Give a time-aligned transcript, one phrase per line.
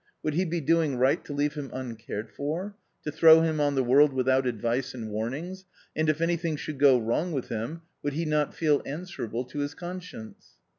[0.23, 3.83] would he be doing right to leave him uncared for, to throw him on the
[3.83, 5.63] world without advice and warnings,
[5.95, 9.75] and if anything should go wrong with him, jvguld he not feel answerable to his
[9.75, 10.55] conscience